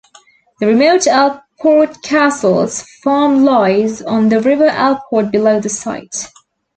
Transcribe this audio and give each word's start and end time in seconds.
The 0.59 0.65
remote 0.65 1.01
Alport 1.01 2.01
Castles 2.01 2.81
Farm 3.03 3.45
lies 3.45 4.01
on 4.01 4.29
the 4.29 4.41
River 4.41 4.67
Alport 4.67 5.29
below 5.29 5.59
the 5.59 5.69
site. 5.69 6.25